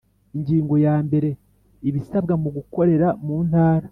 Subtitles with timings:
[0.35, 1.29] Ingingo ya mbere
[1.89, 3.87] Ibisabwa mu gukorera muntara